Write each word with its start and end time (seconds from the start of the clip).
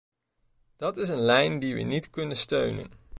Dat 0.75 0.97
is 0.97 1.09
een 1.09 1.19
lijn 1.19 1.59
die 1.59 1.75
we 1.75 1.81
niet 1.81 2.09
kunnen 2.09 2.37
steunen. 2.37 2.91